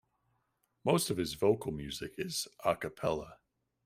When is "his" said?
1.17-1.35